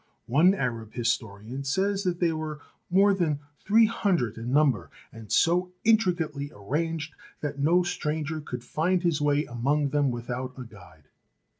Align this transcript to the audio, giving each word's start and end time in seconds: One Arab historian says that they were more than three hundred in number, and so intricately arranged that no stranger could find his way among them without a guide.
One 0.25 0.55
Arab 0.55 0.95
historian 0.95 1.63
says 1.63 2.01
that 2.05 2.19
they 2.19 2.31
were 2.33 2.59
more 2.89 3.13
than 3.13 3.37
three 3.63 3.85
hundred 3.85 4.35
in 4.35 4.51
number, 4.51 4.89
and 5.13 5.31
so 5.31 5.73
intricately 5.83 6.51
arranged 6.55 7.13
that 7.41 7.59
no 7.59 7.83
stranger 7.83 8.41
could 8.41 8.63
find 8.63 9.03
his 9.03 9.21
way 9.21 9.45
among 9.45 9.89
them 9.89 10.09
without 10.09 10.57
a 10.57 10.63
guide. 10.63 11.03